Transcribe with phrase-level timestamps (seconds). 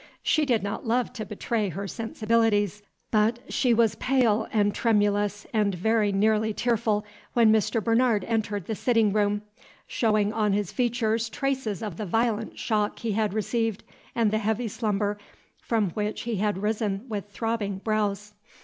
[0.23, 5.75] She did not love to betray her sensibilities, but she was pale and tremulous and
[5.75, 7.83] very nearly tearful when Mr.
[7.83, 9.43] Bernard entered the sitting room,
[9.85, 13.83] showing on his features traces of the violent shock he had received
[14.15, 15.19] and the heavy slumber
[15.61, 18.33] from which he had risen with throbbing brows.